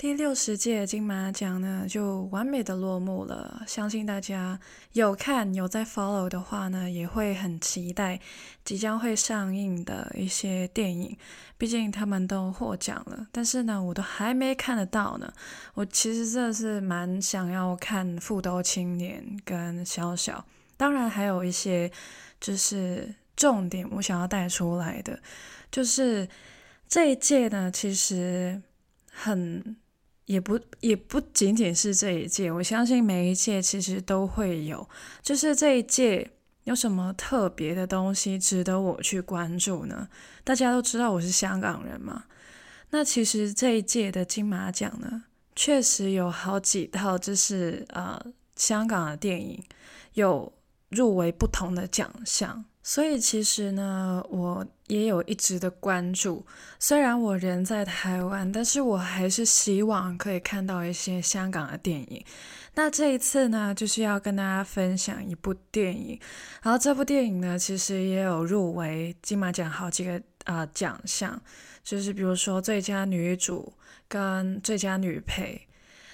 [0.00, 3.62] 第六十届金马奖呢，就完美的落幕了。
[3.66, 4.58] 相信大家
[4.92, 8.18] 有看有在 follow 的话呢，也会很期待
[8.64, 11.14] 即将会上映的一些电影。
[11.58, 15.30] 毕竟他们都获奖了，但是呢，我都还没看得到呢。
[15.74, 20.38] 我其实真的是蛮想要看《富都青年》跟《小小》，
[20.78, 21.92] 当然还有一些
[22.40, 25.20] 就是重点我想要带出来的，
[25.70, 26.26] 就是
[26.88, 28.62] 这一届呢，其实
[29.12, 29.76] 很。
[30.30, 34.88] 也不也不仅仅是这一届，我相信每一届其实都会有。
[35.20, 36.30] 就是这一届
[36.62, 40.08] 有什么特别的东西值得我去关注呢？
[40.44, 42.26] 大家都知道我是香港人嘛，
[42.90, 45.24] 那其实这一届的金马奖呢，
[45.56, 49.60] 确实有好几套，就是呃香港的电影
[50.12, 50.52] 有
[50.90, 52.64] 入围不同的奖项。
[52.82, 56.44] 所以其实呢，我也有一直的关注。
[56.78, 62.24] 虽然我人在台湾，但是我还是希望可以看到一些香港的电影。
[62.74, 66.18] 那这一次呢，就是要跟大家分享一部电影。
[66.62, 71.40] 然后这部电影呢，其实也有入围金马奖好几个啊、呃、奖项，
[71.84, 73.72] 就是比如说最佳女主
[74.08, 75.68] 跟最佳女配。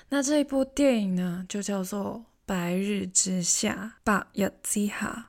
[0.09, 5.27] 那这一部电影呢，就叫做《白日之下》，白日之下。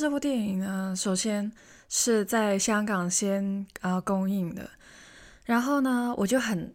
[0.00, 1.52] 这部电影呢，首先
[1.90, 4.70] 是在香港先啊、公映的，
[5.44, 6.74] 然后呢，我就很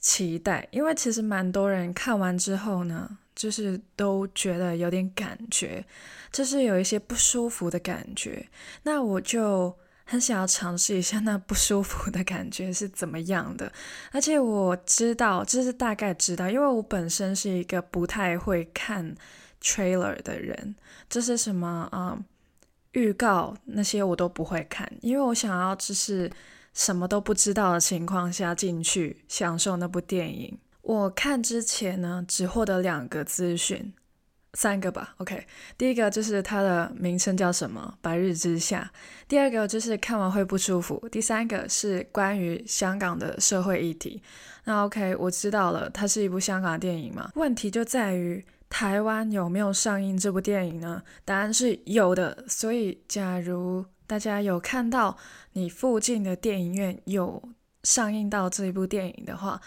[0.00, 5.84] 期待，因为其实蛮多人看完之后呢，就是都觉得有点感觉，
[6.32, 8.48] 就是有一些不舒服的感觉。
[8.84, 13.70] 那我就很想要尝试一下那不舒服的感觉是怎么样的，
[14.12, 19.14] 而且我知道，就是大概知道，因为我本身是一个不太会看
[19.62, 20.74] trailer 的人，
[21.10, 22.18] 这是什么啊？
[22.96, 26.30] 预告那些我都不会看，因为我想要就是
[26.72, 30.58] 什么都不知道的情况下进去享受那部电影。
[30.80, 33.92] 我看之前呢，只获得两个资讯，
[34.54, 35.14] 三个吧。
[35.18, 35.46] OK，
[35.76, 38.90] 第一个就是它的名称叫什么，《白日之下》；
[39.28, 44.22] 第二个就是看完会不舒服；第三个是关于香港的社会议题。
[44.64, 47.30] 那 OK，我知道了，它是一部香港电影嘛。
[47.34, 48.42] 问题就在于。
[48.68, 51.02] 台湾有没有上映这部电影呢？
[51.24, 52.44] 答案是有的。
[52.48, 55.16] 所以，假如大家有看到
[55.52, 57.42] 你附近的电影院有
[57.84, 59.60] 上映到这一部电影的话，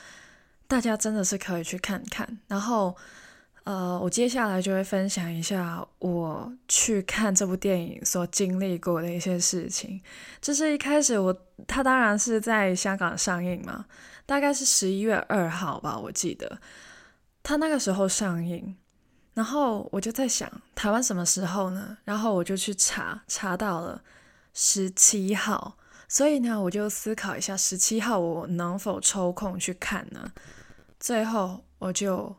[0.68, 2.40] 大家真的是可以去看看。
[2.48, 2.96] 然后，
[3.64, 10.02] 呃，我接下来就会分享一下我去看这部电影所经历过的一些事情。
[10.42, 13.86] 就是一开始我，它当然是在香港上映嘛，
[14.26, 16.60] 大概是十一月二号吧，我记得，
[17.42, 18.76] 它那个时候上映。
[19.34, 21.98] 然后我就在想，台湾什么时候呢？
[22.04, 24.02] 然后我就去查，查到了
[24.54, 25.78] 十七号。
[26.08, 30.32] 所以呢，我就思考一下，十七号我能否抽空去看呢？
[31.00, 32.36] 最后我就。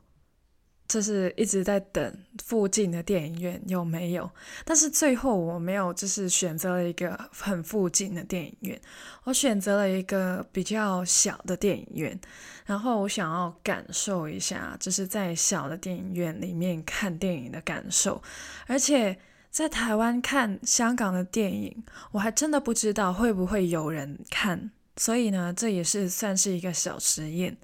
[0.91, 4.29] 就是一直在等附近的电影院有没有，
[4.65, 8.81] 但是最后我没有，就是选择了一个很附近的电影院，
[9.23, 12.21] 我选择了一个比较小的电影院，
[12.67, 18.21] 然后我想要感受一下，就是在小的电影院里面看电影的感受，
[18.67, 19.17] 而且
[19.49, 27.57] 在台湾看香港的电影，我还真的不知道会不会有人看，所以呢，这也是算是一个小实验。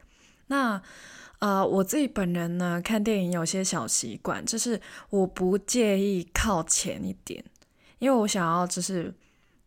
[0.47, 0.81] 那。
[1.39, 4.81] 呃，我自己本人呢，看电影有些小习惯，就是
[5.11, 7.45] 我不介意靠前一点，
[7.99, 9.13] 因为我想要就是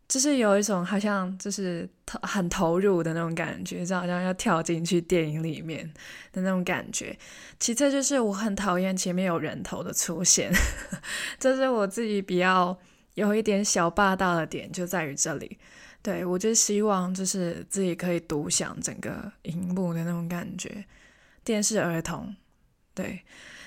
[0.08, 5.88] 就是有一种好像就是投很投入的那种感觉，就好像要跳进去电影里面
[6.32, 7.16] 的那种感觉。
[7.60, 10.50] 其次就是我很讨厌前面有人头的出现，
[11.38, 12.76] 这是我自己比较
[13.14, 15.56] 有一点小霸道的点，就在于这里。
[16.02, 20.84] 对，我就希望就是自己可以独享整个荧幕的那种感觉。
[21.50, 22.32] 电视儿童，
[22.94, 23.20] 对，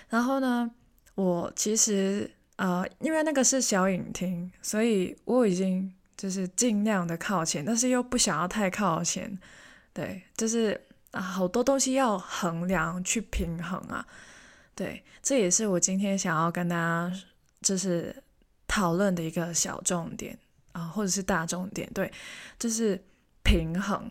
[0.08, 0.72] 然后呢，
[1.16, 9.38] 我其实呃，因为那个是小影厅，所以我已经就是尽量的靠前，但是又不想要太靠前，
[9.92, 10.80] 对，就是
[11.12, 14.08] 啊，好多东西要衡量去平衡啊，
[14.74, 17.12] 对，这也是我今天想要跟大家
[17.62, 18.16] 就是
[18.66, 20.40] 讨论的一个小重点
[20.72, 22.10] 啊，或者是大重点，对，
[22.58, 23.04] 就是
[23.44, 24.10] 平衡。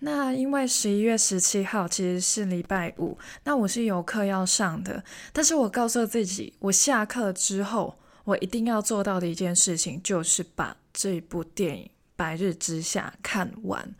[0.00, 5.02] 那因为十一月十七号其实是礼拜五，那我是有课要上的，
[5.32, 13.94] 但是我告诉自己，我下课之后，我一定要做到的一件事情，就是把这部电影白日之下》看完。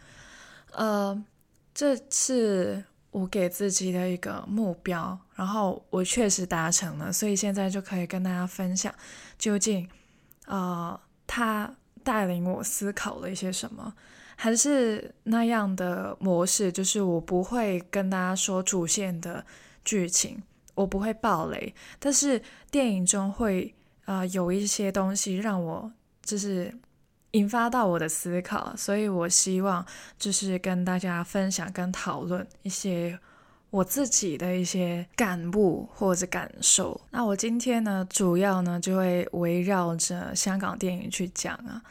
[0.73, 1.21] 呃，
[1.75, 8.95] 这是我给自己的一个目标，然后我确实达成了，所以现在就可以跟大家分享，
[9.37, 9.89] 究竟
[10.47, 11.75] 呃，他
[12.05, 13.95] 带领我思考了一些什么，
[14.41, 19.45] 还是那样的模式，就是我不会跟大家说主线的
[19.85, 20.41] 剧情，
[20.75, 22.41] 我不会爆雷，但是
[22.71, 23.75] 电影中会
[24.05, 25.93] 呃有一些东西让我
[26.23, 26.73] 就是。
[27.33, 29.85] 引发到我的思考，所以我希望
[30.19, 33.19] 就是跟大家分享跟讨论一些
[33.69, 36.99] 我自己的一些感悟或者感受。
[37.11, 41.83] 那我今天呢，主要呢就会围绕着香港电影去讲啊。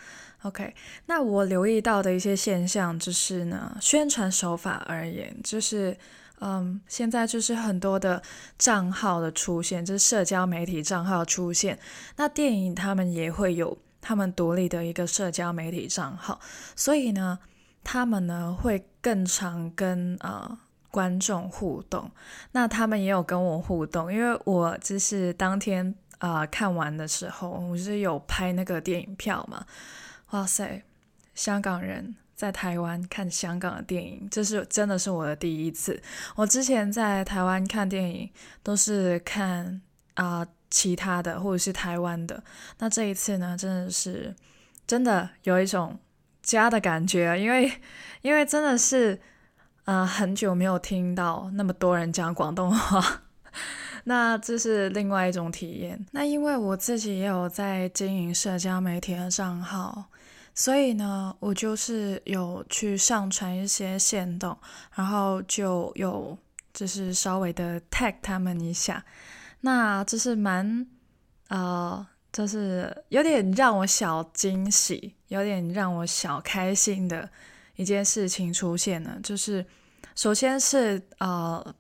[0.48, 0.74] OK，
[1.06, 5.98] 那我留意到的一些现象就是呢，宣传手法而言，就是
[6.40, 8.22] 嗯，现在就是很多的
[8.58, 11.78] 账号的出现，就是社交媒体账号出现，
[12.16, 13.78] 那电影他们也会有。
[14.00, 16.40] 他们独立的一个社交媒体账号，
[16.78, 17.38] 所以呢，
[17.84, 20.58] 他们呢会更常跟呃
[20.90, 22.10] 观众互动。
[22.54, 29.66] 那他们也有跟我互动，因为我就是当天啊、呃、看完的时候，我是有拍那个电影票嘛。
[30.32, 30.84] 哇塞，
[31.36, 36.02] 香港人在台湾看香港的电影，这是真的是我的第一次。
[36.36, 38.30] 我之前在台湾看电影
[38.64, 39.82] 都是看
[40.16, 40.48] 啊。
[40.70, 42.44] 其他的或者是台湾的，
[42.80, 44.36] 那这一次呢，真的是
[44.86, 45.98] 真的有一种
[46.44, 47.72] 家的感觉，因为
[48.22, 49.18] 因为真的是
[49.86, 53.22] 呃很久没有听到那么多人讲广东话，
[54.04, 56.06] 那这是另外一种体验。
[56.12, 60.08] 那因为我自己也有在经营社交媒体的账号，
[60.58, 64.58] 所以呢，我就是有去上传一些线动，
[64.96, 66.36] 然后就有
[66.74, 69.06] 就是稍微的 tag 他们一下。
[69.62, 70.88] 那这是蛮，
[71.50, 77.30] 呃，就是有点让我小惊喜，有点让我小开心的
[77.76, 79.20] 一件事情出现了。
[79.22, 79.64] 就是
[80.16, 81.76] 首先是呃，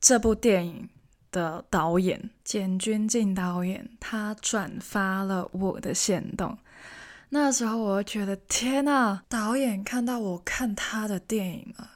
[0.00, 0.88] 这部电影
[1.30, 6.56] 的导演简君静导演，他转发了我的线动。
[7.34, 11.90] 那时候我觉得天呐，导演看到我看他的电影了。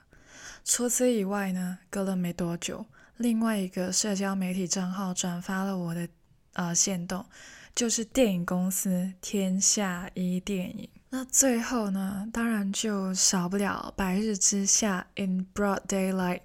[0.64, 2.84] 除此以外呢，隔了没多久。
[3.18, 6.08] 另外一个社交媒体账号转发了我的
[6.54, 7.24] 呃限动，
[7.72, 10.88] 就是电影公司天下一电影。
[11.10, 16.40] 那最后呢，当然就少不了《白日之下》（In Broad Daylight）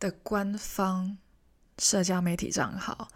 [0.00, 1.16] 的官方
[1.78, 3.06] 社交媒体账号。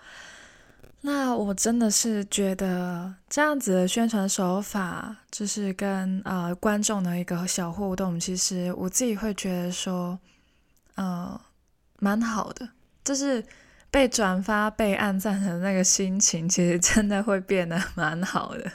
[1.02, 10.18] 那我真的是觉得这样子的宣传手法，就是跟呃观众的一个小互动，其实我自己会觉得说，
[10.96, 11.40] 呃，
[12.00, 12.68] 蛮好的。
[13.04, 13.42] 就是
[13.90, 18.70] 被转发、被按赞的那个心情，其实真的会变得 蛮好的。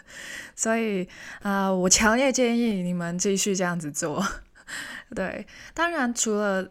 [0.56, 1.08] 所以
[1.42, 4.26] 啊、我强烈建议你们继续这样子做。
[5.14, 6.68] 对，当然除了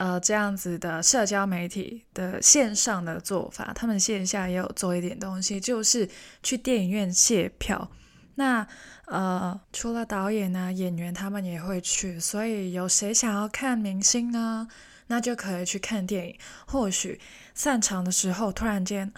[0.00, 6.08] 呃这样子的社交媒体的线上的做法，他们线下也有做一点东西，就是
[6.42, 7.90] 去电影院谢票。
[8.36, 8.66] 那
[9.04, 12.18] 呃，除了导演呢、演员他们也会去。
[12.18, 14.66] 所以有谁想要看明星呢？
[15.08, 17.20] 那就可以去看电影，或许
[17.54, 19.12] 散场的时候突然间，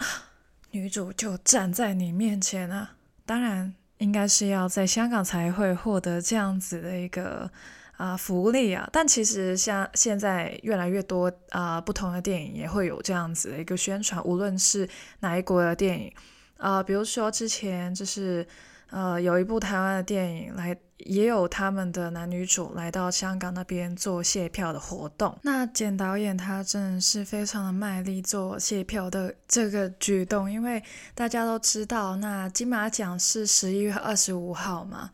[0.71, 2.95] 女主就站在你面前啊！
[3.25, 7.49] 当然，应该是要在香港才会获得这样子的一个
[8.03, 8.89] 啊、福利啊。
[8.91, 14.89] 但其实像现在越来越多啊、不同的电影也会有这样子的一个宣传，无论是
[15.21, 16.11] 哪一国的电影
[16.57, 18.45] 啊、比如说之前就是。
[18.95, 25.35] 呃，有一部台湾的电影来，也有他们的男女主来到香港那边做谢票的活动。
[25.41, 30.83] 那简导演他真的是非常的卖力做谢票的这个举动，因为
[31.15, 35.09] 大家都知道，那金马奖是十一月二十五号嘛，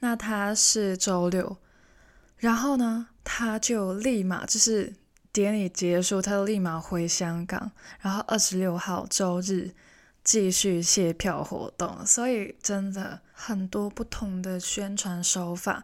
[0.00, 1.56] 那他是周六，
[2.42, 4.92] 然后呢，他就立马就是
[5.32, 7.70] 典礼结束，他就立马回香港，
[8.00, 9.70] 然后二十六号周日。
[10.24, 15.82] 继续谢票活动，所以真的很多不同的宣传手法。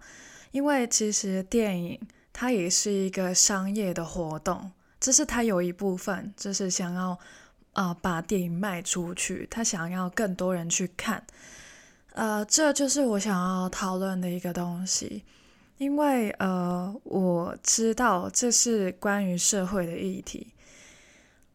[0.53, 2.01] 因为其实电影
[2.33, 7.19] 它也是一个商业的活动，这是它有一部分就是想要
[7.73, 11.27] 啊、把电影卖出去，他想要更多人去看。
[12.13, 15.25] 呃，这就是我想要讨论的一个东西，
[15.79, 20.53] 因为呃我知道这是关于社会的议题。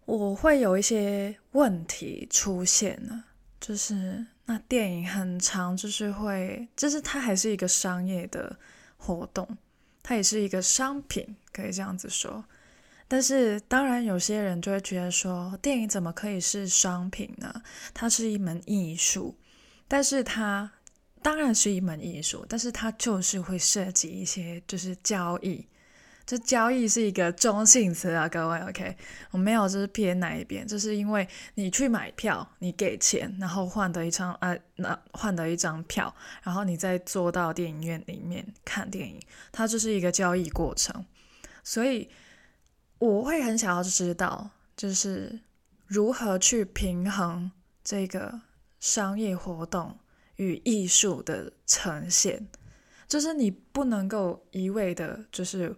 [0.06, 3.24] 我会有一些问题出现呢，
[3.62, 8.58] 就是那电影很长，就是会，就是它还是一个商业的
[8.98, 9.48] 活动，
[10.02, 12.44] 它也是一个商品，可以这样子说。
[13.08, 17.62] 但是当然，有些人就会觉得说，电影怎么可以是商品呢？
[17.94, 19.38] 它是一门艺术，
[19.88, 20.70] 但是它
[21.24, 25.66] 当然是一门艺术，但是它就是会涉及一些就是交易。
[26.26, 28.96] 这交易是一个中性词啊，各位，OK，
[29.32, 39.20] 我没有就是偏哪一边，就是因为你去买票，你给钱，然后换得一张呃，那换得一张票，然后你再坐到电影院里面看电影，
[39.52, 41.06] 它就是一个交易过程。
[41.62, 42.10] 所以
[43.00, 45.42] 我会很想要知道，就是
[45.88, 47.52] 如何去平衡
[47.84, 48.40] 这个
[48.80, 49.98] 商业活动
[50.44, 52.48] 与艺术的呈现，
[53.08, 55.76] 就是你不能够一味的，就是。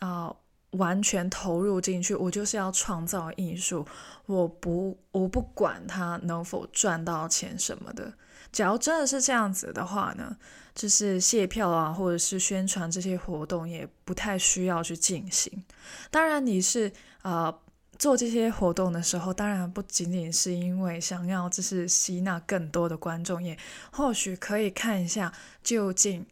[0.00, 0.32] 啊、
[0.70, 3.84] 完全投入进去，我就是要创造艺术，
[4.26, 8.14] 我不，我不管它能否赚到钱什么的。
[8.52, 10.36] 假如真的是这样子的话呢，
[10.76, 15.64] 就是谢票啊，或者是宣传这些活动也不太需要去进行。
[16.12, 17.52] 当然，你是呃
[17.98, 23.58] 做这些活动的时候，当然不仅仅是因为想要就是吸纳更多的观众，也
[23.90, 26.24] 或许可以看一下究竟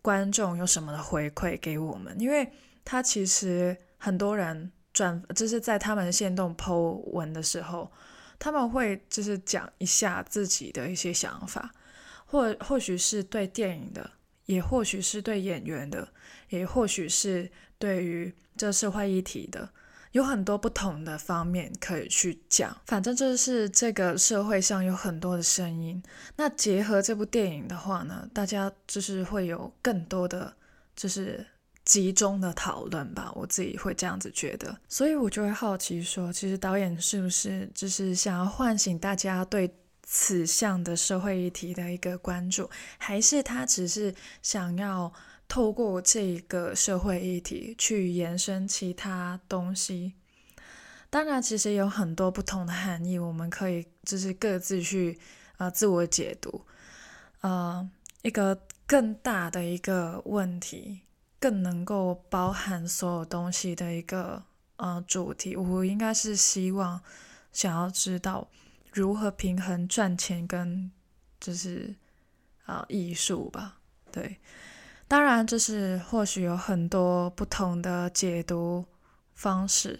[0.00, 2.50] 观众有什么的回馈给我们，因为。
[2.82, 7.92] 他其实很多人转，就是在他们限动 po 文的时候，
[8.38, 11.72] 他们会就是讲一下自己的一些想法，
[12.24, 14.10] 或或许是对电影的，
[14.46, 16.08] 也或许是对演员的，
[16.48, 19.68] 也或许是对于这社会议题的，
[20.12, 22.76] 有很多不同的方面可以去讲。
[22.86, 26.02] 反正就是这个社会上有很多的声音，
[26.36, 30.54] 那结合这部电影的话呢，大家就是会有更多的
[30.94, 31.46] 就是。
[31.82, 39.74] 集中的讨论吧，我自己会这样子觉得，所以我就会好奇说，其实导演是不是就是想要唤醒大家对
[40.04, 45.12] 此项的社会议题的一个关注，还是他只是想要
[45.50, 50.14] 透过这个社会议题去延伸其他东西？
[51.10, 55.18] 当然，其实有很多不同的含义，我们可以就是各自去
[55.58, 56.64] 呃自我解读。
[57.40, 57.90] 呃，
[58.22, 61.00] 一个更大的一个问题。
[61.42, 64.42] 更能够包含所有东西的一个
[64.76, 67.00] 呃主题，我应该是希望
[67.50, 68.50] 想要知道
[68.92, 70.90] 如何平衡赚钱跟
[71.40, 71.94] 就是
[72.66, 73.78] 啊、呃、艺术吧。
[74.12, 74.36] 对，
[75.10, 78.84] 当然就是或许有很多不同的解读
[79.34, 79.98] 方式，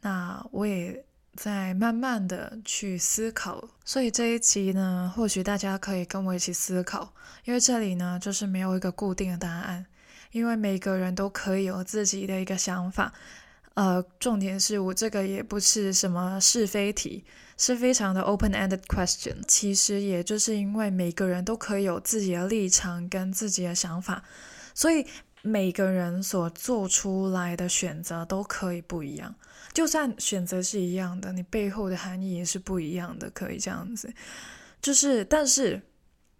[0.00, 1.04] 那我也
[1.36, 3.62] 在慢慢的去思考。
[3.84, 9.86] 所以这一集呢，或许大家可以跟我一起思考，因为这里呢就是没有一个固定的答案。
[10.32, 13.12] 因为每个人都可以有自己的一个想法，
[13.74, 17.24] 呃，重点是我这个也不是什么是非题，
[17.56, 19.36] 是非常的 open-ended question。
[19.46, 24.24] 其实也就是因为每个人都可以有自己的立场跟自己的想法，
[24.74, 25.06] 所以
[25.42, 29.34] 每个人所做出来的选择都可以不一样。
[29.72, 34.12] 就算选择是一样的，你背后的含义也是不一样的，可以这样子。
[34.82, 35.82] 就是，但是。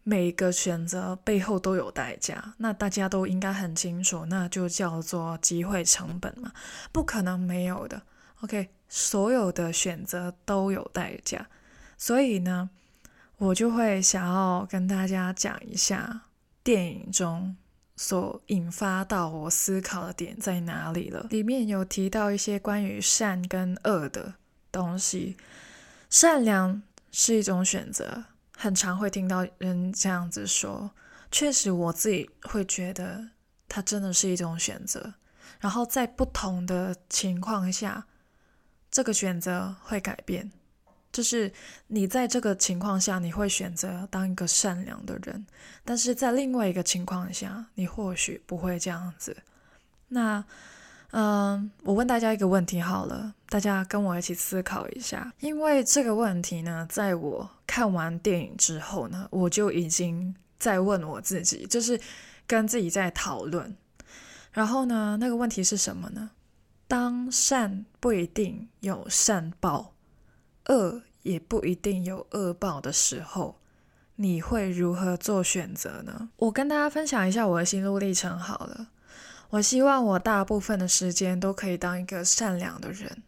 [0.09, 6.51] 每个选择背后都有代价，那大家都应该很清楚，那就叫做机会成本嘛，
[6.91, 8.01] 不可能没有的。
[8.41, 11.47] OK，所有的选择都有代价，
[11.99, 12.71] 所以呢，
[13.37, 16.23] 我就会想要跟大家讲一下
[16.65, 17.55] 电影中
[17.95, 21.27] 所引发到我思考的点在哪里了。
[21.29, 24.33] 里面有提到一些关于善跟恶的
[24.73, 25.37] 东西，
[26.09, 26.81] 善良
[27.13, 28.25] 是一种选择。
[28.61, 30.91] 很常会听到人这样子说，
[31.31, 33.25] 确实我自己会觉得
[33.69, 35.15] 它真的是一种选择。
[35.61, 38.05] 然后在不同的情况下，
[38.91, 40.51] 这个选择会改变。
[41.13, 41.53] 就是
[41.87, 45.47] 你在这个情况下，你会选择当一个善良的人，
[45.85, 49.37] 但是在另外一个情况下，你或许不会这样子。
[50.09, 50.45] 那。
[51.13, 55.33] 嗯，我问大家一个问题好了，大家跟我一起思考一下。
[55.41, 61.99] 因为这个问题呢，在我看完电影之后呢，我就已经在问我自己，就是
[62.47, 63.75] 跟自己在讨论。
[64.53, 66.31] 然后呢，那个问题是什么呢？
[66.87, 69.95] 当善不一定有善报，
[70.67, 73.61] 恶也不一定有恶报的时候，
[74.17, 76.29] 你会如何做选择呢？
[76.37, 78.89] 我跟大家分享一下我的心路历程好了。
[79.51, 83.23] 我希望我大部分的时间都可以当一个善良的人，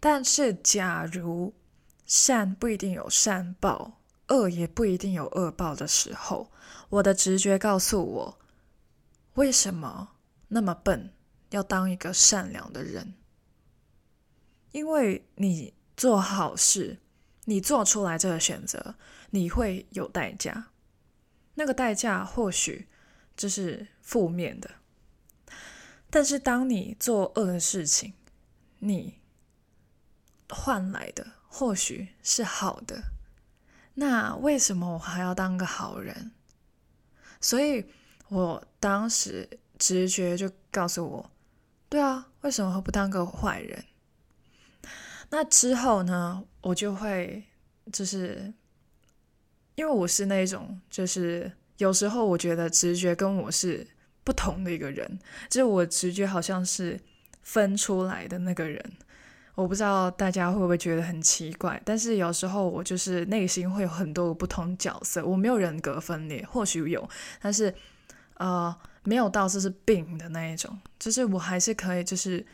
[0.00, 1.54] 但是假如
[2.04, 6.50] 善不一定有善报，恶也不一定有恶报的时候，
[6.88, 8.38] 我的直觉告诉我，
[9.34, 10.16] 为什么
[10.48, 11.12] 那么笨
[11.50, 13.14] 要当一个善良的人？
[14.72, 16.98] 因为你做好事，
[17.44, 18.96] 你做出来这个选择，
[19.30, 20.70] 你会有代价，
[21.54, 22.88] 那个代价或许
[23.36, 24.68] 就是负面的。
[26.10, 28.14] 但是，当你做恶的事情，
[28.78, 29.18] 你
[30.48, 33.02] 换来的或许是好的。
[33.94, 36.32] 那为什么我还要当个好人？
[37.40, 37.86] 所以
[38.28, 41.30] 我当时直觉就告诉我，
[41.88, 43.84] 对啊，为什么会不当个坏人？
[45.30, 47.44] 那之后呢，我就会
[47.92, 48.54] 就是，
[49.74, 53.86] 因为我是那种，就是有时候我觉得直觉跟我是
[54.28, 55.18] 不同的一个人，
[55.48, 57.00] 就是我直觉好像是
[57.40, 58.78] 分出来的那个人。
[59.54, 67.08] 我不知道大家会不会觉得很奇怪，但是有时候我就是内心会有很多不同角色，我没有人格分裂，或许有，
[67.40, 67.74] 但是
[68.34, 72.44] 呃，没有到这是病的那一种，就是我还是可以，就是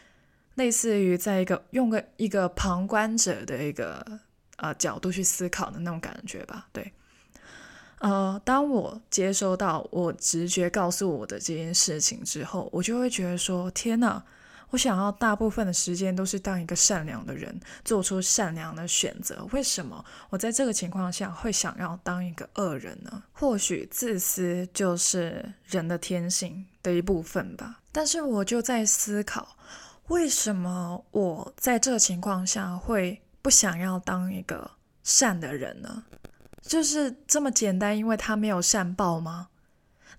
[0.55, 4.01] 类似于在一个用个一个旁观者的一个
[4.59, 6.93] 呃角度去思考的那种感觉吧，对，
[7.99, 14.23] 呃，当我接收到我直觉告诉我的这件事情之后，我就会觉得说，天哪！
[14.71, 19.47] 我想要大部分的时间都是当一个善良的人，做出善良的选择。
[19.53, 23.23] 为什么我在这个情况下会想要当一个恶人呢？
[23.33, 27.83] 或许自私就是人的天性的一部分吧。
[27.93, 29.57] 但是我就在思考，
[30.09, 34.69] 为什么我在这情况下会不想要当一个
[35.05, 36.03] 善的人呢？
[36.67, 39.49] 就是这么简单，因为他没有善报吗？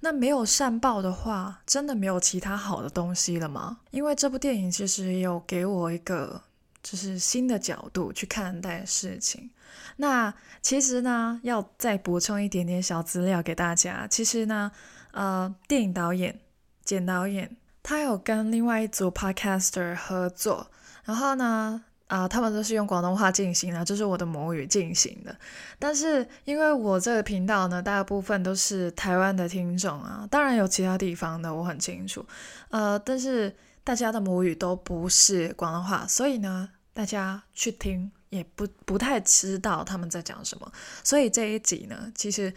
[0.01, 3.79] 那没有善报的话，真的没有其他好的东西了吗？
[3.89, 6.39] 因为这部电影其实有给我一个
[6.83, 9.49] 就是新的角度去看待事情。
[9.97, 14.05] 那其实呢，要再补充一点点小资料给大家。
[14.07, 14.71] 其实呢，
[15.11, 16.39] 呃，电影导演
[16.83, 20.69] 简导演他有跟另外一组 podcaster 合作，
[21.05, 21.85] 然后呢。
[22.07, 25.35] 啊、他们都是用广东话进行的，这、是我的母语进行的。
[25.79, 32.25] 但是因为我这个频道呢，大部分都是台湾的听众啊，当然有其他地方的，我很清楚。
[32.69, 40.71] 呃，但是大家的母语都不是广东话，所以呢，大家去听也不不太知道他们在讲什么。
[41.03, 42.53] 所以这一集呢，其实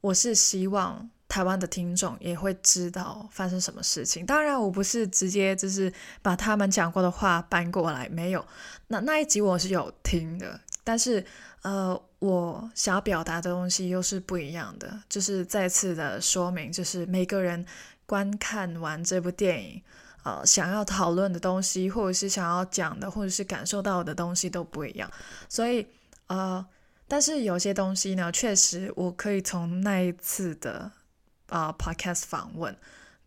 [0.00, 1.08] 我是希望。
[1.30, 4.26] 台湾的听众也会知道发生什么事情。
[4.26, 5.90] 当然，我不是直接就是
[6.22, 8.44] 把他们讲过的话搬过来，没有。
[8.88, 11.24] 那那一集我是有听的，但是
[11.62, 14.92] 呃，我想要表达的东西又是不一样的。
[15.08, 17.64] 就是再次的说明，就是每个人
[18.06, 19.80] 观看完这部电影，
[20.24, 25.08] 呃，想要讨论的东西，或者是想要讲的，或者是感受到的东西都不一样。
[25.48, 25.86] 所以
[26.26, 26.66] 呃，
[27.06, 30.90] 但是有些东西呢，确实我可以从那一次的。
[31.50, 32.74] 啊、，podcast 访问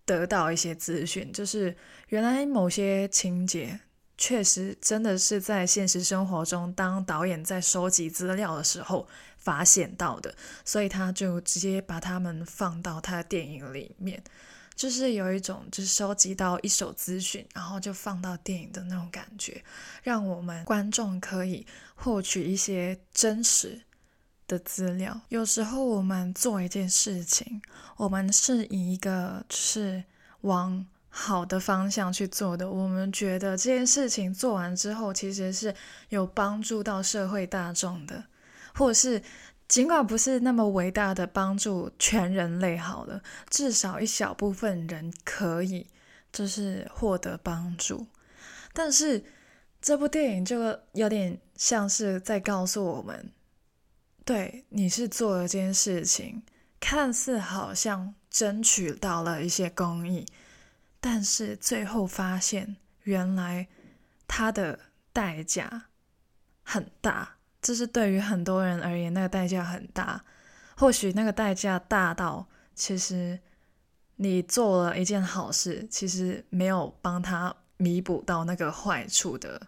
[0.06, 1.76] 得到一些资讯，就是
[2.08, 3.80] 原来某些情节
[4.18, 9.08] 确实真的是在现实生活中，当导演在收集资料的时候
[9.38, 10.34] 发现到的，
[10.66, 14.24] 所以他就直接把他们放到他的电影里面，
[14.76, 19.64] 就是有一种就是收集到一手资讯，然后就放到电影的那种感觉，
[20.04, 23.82] 让我们观众可以获取一些真实。
[24.48, 27.62] 的资料，有时候我们做一件事情，
[27.98, 30.04] 我们是以一个是
[30.42, 35.74] 往好的方向去做的，我们觉得这件事情做完之后，其实是
[36.10, 38.26] 有帮助到社会大众的，
[38.76, 39.22] 或是
[39.68, 45.88] 尽管不是那么伟大的帮助全人类好了，至少一小部分人可以
[46.32, 48.06] 就是获得帮助。
[48.74, 49.24] 但是
[49.82, 53.32] 这部电影就有点像是在告诉我们。
[54.26, 56.44] 对，你是做了这件事情，
[56.80, 60.26] 看似好像争取到了一些公益，
[61.02, 63.68] 但是最后发现，原来
[64.28, 64.80] 它的
[65.12, 65.88] 代价
[66.64, 67.36] 很大。
[67.62, 70.24] 这是对于很多人而言，那个代价很大。
[70.76, 73.40] 或许那个代价大到，其实
[74.16, 79.68] 你做了一件好事，其实没有帮他弥补到那个坏处的。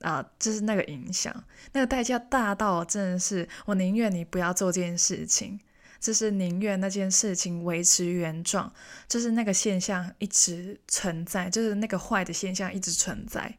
[0.00, 5.60] 啊，就是那个影响，那个代价大到真的是，我宁愿你不要做这件事情，
[5.98, 8.72] 就是宁愿那件事情维持原状，
[9.08, 13.56] 就是那个现象一直存在，就是那个坏的现象一直存在。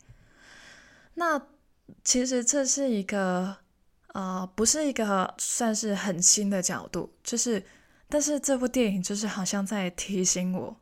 [1.13, 1.39] 那
[2.03, 3.57] 其实这是一个，
[4.13, 7.63] 呃，不是一个算是很新的角度，就是，
[8.09, 10.77] 但是这部电影就是好像在提醒我，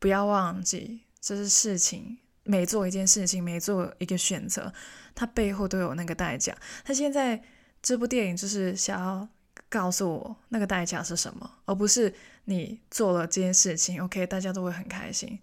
[0.00, 2.18] 不要忘记这是事情。
[2.44, 4.72] 每做一件事情，每做一个选择，
[5.14, 6.56] 它背后都有那个代价。
[6.84, 7.42] 他现在
[7.82, 9.28] 这部电影就是想要
[9.68, 15.38] 告诉我那个代价是什么，而不是你做了这件事情，OK，大家都会很开心。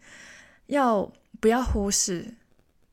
[0.68, 2.36] 要不要忽视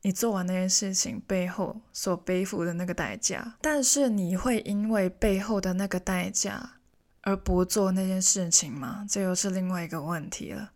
[0.03, 3.57] 你做完那件事情背后所背负的那个代价？
[3.61, 6.77] 但是你会因为背后的那个代价
[7.23, 9.05] 而不做那件事情吗？
[9.09, 10.73] 这又是另外一个问题了。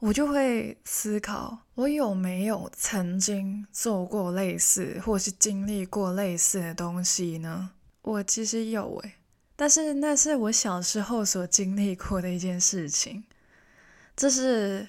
[0.00, 7.72] 我就会思考，我有没有曾经做过类似，或是经历过类似的东西呢？
[8.00, 9.16] 我其实有诶，
[9.54, 13.24] 但是那是我小时候所经历过的一件事情。
[14.16, 14.88] 这是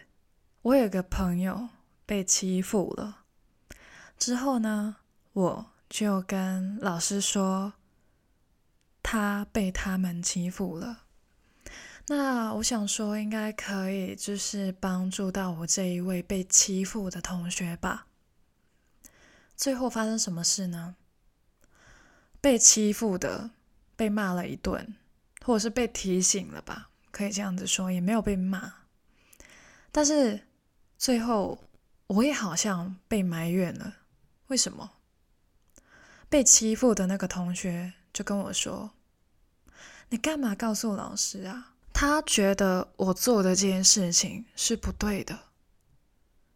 [0.61, 1.67] 我有个朋友
[2.05, 3.23] 被欺负了，
[4.17, 4.95] 之后呢，
[5.33, 7.73] 我就跟老师说
[9.03, 10.99] 他被他们欺负了。
[12.13, 18.05] 那我想说，应该可以就是帮助到我这一位被欺负的同学吧。
[19.55, 20.97] 最后发生什么事呢？
[22.41, 23.51] 被欺负的
[23.95, 24.93] 被骂了一顿，
[25.45, 28.73] 或者是被提醒了吧，可以这样子说，也没有被骂。
[29.93, 30.45] 但是
[30.97, 31.63] 最后
[32.07, 33.99] 我也好像被埋怨了，
[34.47, 34.91] 为什么？
[36.27, 38.91] 被欺负的那个同学就跟我说
[40.11, 41.69] ：“你干嘛告诉老师啊？”
[42.01, 45.37] 他觉得我做的这件事情是不对的，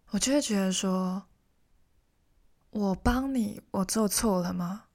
[0.10, 1.28] 我就会觉得说
[2.72, 4.86] ：“我帮你，我做错了吗？”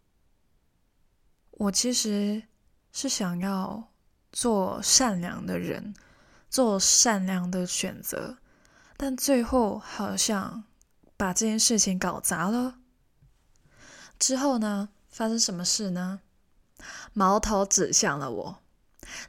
[1.56, 2.42] 我其实
[2.90, 3.92] 是想要
[4.32, 5.94] 做善良的人，
[6.48, 8.38] 做善良的选择，
[8.96, 10.64] 但最后好像
[11.16, 12.80] 把这件事情搞砸了。
[14.18, 16.22] 之后呢，发生什么事呢？
[17.12, 18.62] 矛头指向了我。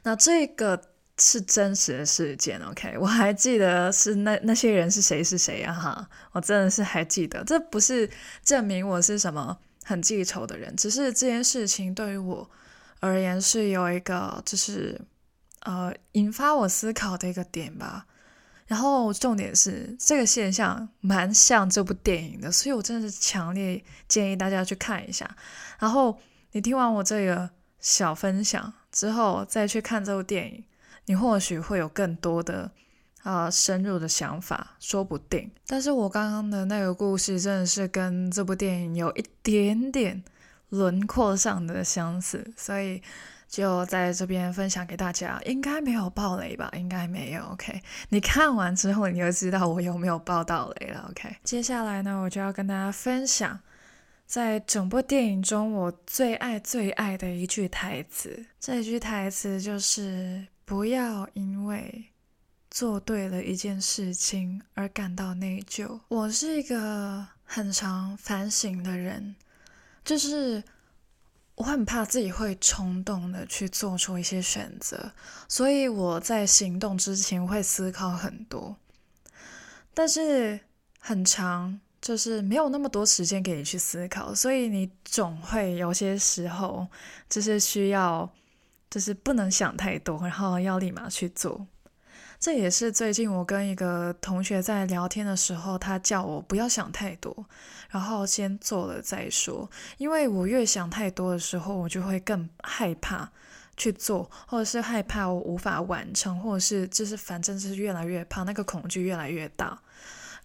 [0.02, 0.90] 那这个
[1.22, 2.96] 是真实的事件，OK？
[3.00, 5.72] 我还记得是那那些人是谁是谁啊？
[5.72, 7.42] 哈，我真的是还记得。
[7.44, 8.10] 这不是
[8.44, 9.58] 证明我是什么。
[9.84, 12.48] 很记仇的人，只是这件事情对于我
[13.00, 14.96] 而言是有一个，就是
[15.62, 18.06] 呃引发我思考的一个点吧。
[18.68, 25.28] 然后重点是这个现象蛮像这部电影的，所以我真的是强烈建议大家去看一下。
[25.80, 26.16] 然后
[26.52, 30.64] 你听完我这个小分享之后，再去看这部电影，
[31.06, 32.70] 你或许会有更多的。
[33.22, 40.24] 啊，深入的想法说不定，但是我刚刚的那个故事真的是跟这部电影有一点点
[40.70, 43.00] 轮廓上的相似，所以
[43.46, 45.40] 就在这边分享给大家。
[45.44, 46.68] 应该没有爆雷吧？
[46.76, 47.44] 应该没有。
[47.52, 51.06] OK，你看完之后你就知道我有没有爆到雷了。
[51.08, 53.60] OK，接下来呢，我就要跟大家分享
[54.26, 58.46] 在整部电影中我最爱最爱的一句台词。
[58.58, 62.06] 这一句台词就是“不要因为”。
[62.72, 66.00] 做对了一件事情而感到内疚。
[66.08, 69.36] 我是一个很常反省的人，
[70.02, 70.64] 就是
[71.56, 75.12] 我很怕自己会冲动的去做出一些选择，
[75.46, 78.74] 所以我在行动之前会思考很多。
[79.92, 80.58] 但是
[80.98, 86.88] 很常，就是没有那么多时间给你去思考，所以你总会有些时候
[87.28, 88.32] 就是需要，
[88.92, 91.66] 就是不能想太多，然后要立马去做。
[92.38, 97.46] 这也是最近我跟一个同学在聊天的时候，他叫我不要想太多，
[97.88, 99.70] 然后先做了再说。
[99.96, 103.30] 因为我越想太多的时候，我就会更害怕
[103.78, 109.80] 去做，或者是害怕我无法完成，或者是就是反正就是越来越怕，那个恐惧越来越大。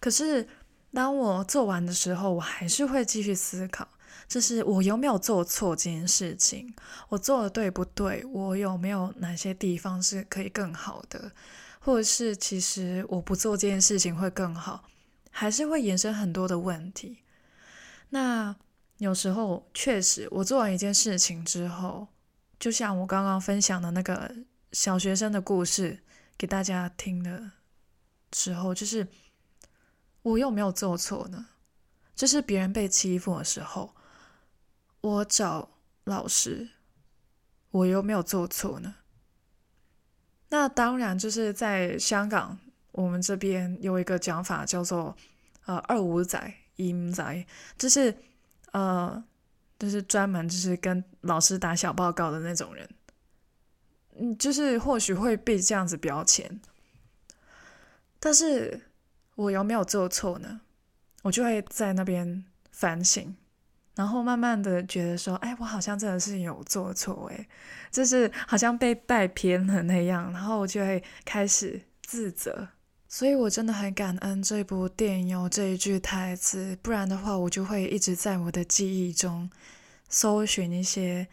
[0.00, 0.48] 可是
[0.94, 3.86] 当我做完的时候，我还是会继续思考，
[4.28, 6.72] 就是我有没有做错这件事情，
[7.08, 11.32] 我做的对不对，我有没有哪些地方是可以更好的。
[11.80, 14.84] 或者是其实我不做这件事情会更好，
[15.30, 17.20] 还是会衍生很多的问题。
[18.10, 18.54] 那
[18.98, 22.08] 有时候确实，我做完一件事情之后，
[22.60, 24.34] 就像我刚刚分享的那个
[24.72, 26.00] 小学生的故事
[26.36, 27.52] 给大家听的
[28.34, 29.08] 时候，就是
[30.20, 31.46] 我有没有做错呢？
[32.14, 33.94] 就是别人被欺负的时候，
[35.00, 35.70] 我找
[36.04, 36.70] 老师，
[37.70, 38.96] 我有没有做错呢？
[40.48, 42.58] 那当然，就是在香港，
[42.92, 45.16] 我们这边有一个讲法叫做
[45.66, 48.16] “呃二五仔一五仔”，就是
[48.72, 49.22] 呃，
[49.78, 52.88] 就是专门就是跟老师打小报告的那种人，
[54.16, 56.60] 嗯，就是或许会被这样子标签，
[58.18, 58.80] 但是
[59.34, 60.62] 我有没有做错呢？
[61.22, 63.36] 我就会在那边反省。
[63.98, 67.48] 然后慢慢的觉得说，哎，我好像真的是有做错，哎，
[67.90, 72.68] 就是好像被带偏了那样，然后我就会开始自责。
[73.08, 79.50] 所以我真的很感恩这部电影有这一句台词，不然的话，我就会一直在我的记忆中
[80.08, 81.26] 搜寻一些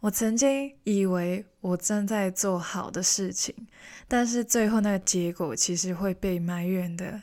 [0.00, 3.54] 我曾经以为我正在做好的事情，
[4.08, 7.20] 但是最后那个结果其实会被埋怨的。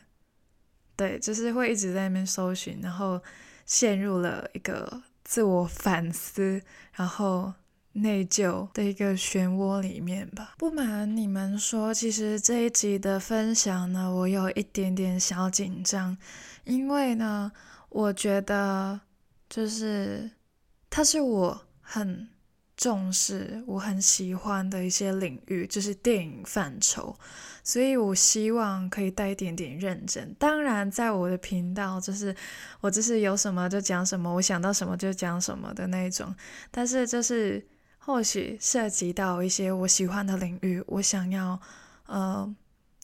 [0.96, 3.20] 对，就是会一直在那边搜寻，然后。
[3.66, 6.62] 陷入了一个自我反思，
[6.94, 7.54] 然后
[7.94, 10.56] 内疚的一个漩涡里面吧。
[10.58, 16.18] 不瞒你们说，其实这一集的分享呢，我有一点点小紧张，
[16.64, 17.52] 因为呢，
[17.90, 19.02] 我觉得
[19.50, 20.32] 就是
[20.90, 22.28] 它是我很
[22.76, 27.16] 重视我很喜欢的一些领域，就是电影范畴，
[27.64, 30.34] 所以我希望可以带一点点认真。
[30.40, 32.36] 当然，在我的频道，就是
[32.82, 36.36] 我就是有什么就讲什么，我想到什么就讲什么的那种。
[36.72, 37.66] 但是，就是
[38.00, 41.62] 或许涉及到一些我喜欢的领域，我想要
[42.08, 42.54] 呃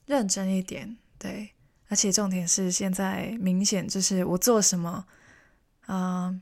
[0.06, 1.50] 认真一点，对。
[1.88, 5.04] 而且重点是，现在明显就是我做什么，
[5.88, 6.40] 嗯、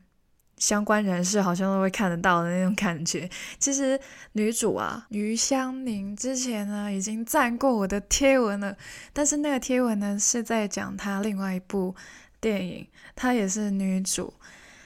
[0.59, 3.29] 相关人士好像都会看得到的那种感觉。
[3.59, 3.99] 其实
[4.33, 8.77] 女主啊，于香凝之前呢已经赞过我的贴文了，
[9.13, 11.95] 但是那个贴文呢是在讲她另外一部
[12.41, 14.35] 电影，她也是女主。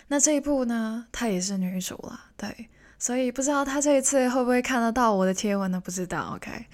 [0.09, 2.69] 那这一部呢，她也是女主了，对。
[2.99, 5.81] 所以不知道她这一次会不会看得到我的贴文呢？
[5.81, 6.35] 不知道。
[6.37, 6.67] OK。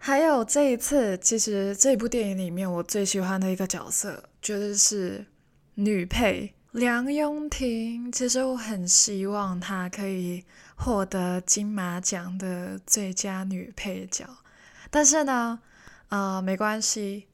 [0.00, 5.26] 还有这一次，其实这部电影里面我最喜欢的一个角色，绝对是
[5.74, 6.54] 女配。
[6.72, 10.44] 梁雍婷，其实我很希望她可以
[10.76, 14.26] 获得金马奖的最佳女配角，
[14.90, 15.60] 但是呢，
[16.10, 17.26] 呃，没关系，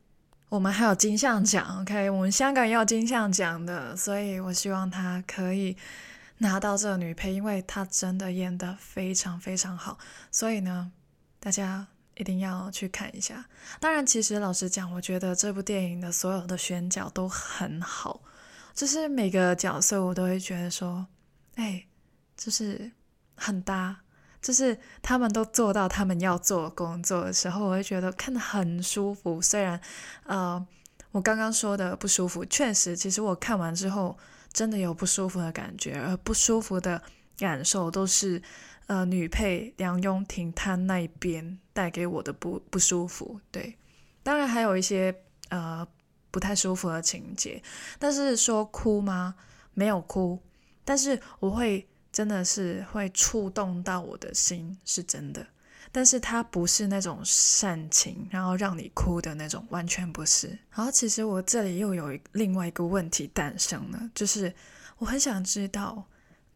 [0.49, 5.77] 我们还有金像奖，OK，我们香港也有金像奖的，所以我希望她可以
[6.39, 9.99] 拿到这个女配，因为她真的演得非常非常好，
[10.31, 10.93] 所以呢，
[11.41, 13.47] 大家一定要去看一下。
[13.81, 18.21] 当然，其实老实讲，我觉得这部电影的所有的选角都很好。
[18.75, 21.07] 就是每个角色，我都会觉得说，
[21.55, 21.87] 哎，
[22.37, 22.91] 就是
[23.37, 23.97] 很搭，
[24.43, 29.41] 就是他们都做到他们要做工作的时候，我会觉得看得很舒服。
[29.41, 29.81] 虽然，
[30.25, 30.67] 呃，
[31.13, 34.19] 我刚刚说的不舒服，确实，其实我看完之后
[34.53, 37.01] 真的有不舒服的感觉，而不舒服的
[37.39, 38.43] 感受都是，
[38.89, 43.41] 呃，女配梁雍婷她那边带给我的不不舒服。
[43.53, 43.79] 对，
[44.25, 45.15] 当然还有一些，
[45.51, 45.87] 呃。
[46.35, 47.63] 不太舒服的情节，
[47.97, 49.37] 但是说哭吗？
[49.73, 50.37] 没有哭，
[50.85, 55.47] 但是我会真的是会触动到我的心，是真的。
[55.93, 60.49] 但是它不是那种煽情，然后让你哭的那种，完全不是。
[60.73, 64.53] 然后其实我这里又有另外一个问题诞生了，就是
[64.99, 66.05] 我很想知道，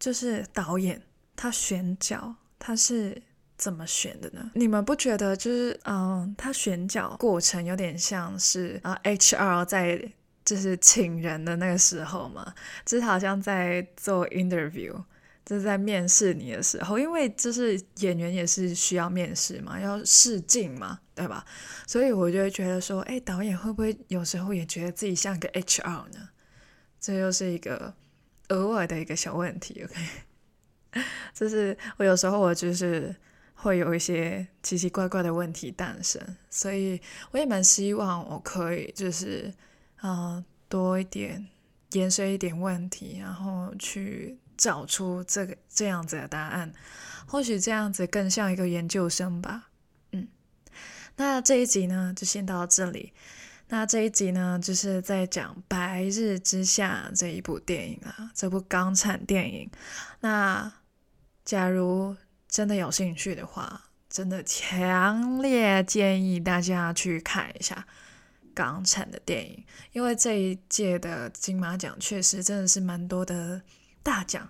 [0.00, 1.00] 就是导演
[1.36, 3.22] 他选角他是。
[3.59, 4.53] 怎么选的呢？
[4.55, 10.12] 你们不觉得就是嗯，他选角过程有点像是啊 HR 在
[10.44, 12.55] 就是请人的那个时候吗？
[12.87, 14.94] 就是好像在做 interview，
[15.44, 21.44] 就是在面试你的时候，因为就是演员也是需要面试嘛，要试镜嘛，对吧？
[21.85, 26.29] 所以我就会觉得说，哎，导演会不会有时候也觉得自己像个 HR 呢？
[27.01, 27.92] 这又是一个
[28.51, 31.03] 额外的一个小问题，OK？
[31.35, 33.12] 就是我有时候我就是。
[33.61, 37.01] 会有一些奇奇怪怪的问题诞生，所以
[37.33, 39.53] 我也蛮希望我可以就是，
[40.01, 41.44] 呃，多一点
[41.90, 46.73] 延伸一点问题，然后去找出这个这样子的答案，
[47.27, 49.71] 或许这样子更像一个研究生吧。
[50.12, 50.29] 嗯，
[51.16, 53.12] 那这一集呢就先到这里。
[53.71, 59.68] 那这一集呢就是在讲《白日之下》这一部电影啊，这部港产电影。
[60.21, 60.73] 那
[61.44, 62.16] 假如
[62.48, 67.87] 真的有兴趣的话，真的强烈建议大家去看一下
[68.54, 73.62] 港产的电影，因为这一届的金马奖确实真的是蛮多的
[74.02, 74.48] 大奖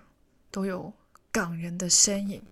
[0.50, 0.92] 都有
[1.32, 2.42] 港人的身影，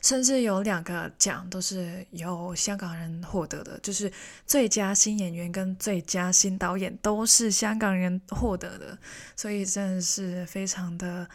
[0.00, 4.10] 甚至有两个奖都是由香港人获得的，就是
[4.46, 8.96] 最佳新演员跟最佳新导演都是香港人获得的，
[9.36, 11.28] 所以真的是非常的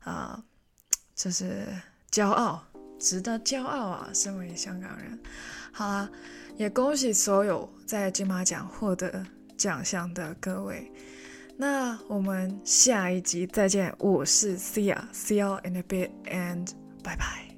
[0.00, 0.44] 啊、
[1.16, 1.66] 就是
[2.10, 2.62] 骄傲。
[2.98, 4.10] 值得骄傲啊！
[4.14, 5.18] 身为香港人，
[5.72, 6.10] 好啦，
[6.56, 9.24] 也恭喜所有在金马奖获得
[9.56, 10.90] 奖项的各位。
[11.56, 16.66] 那我们下一集再见，我是 Cia，See you in a bit and
[17.02, 17.53] bye bye。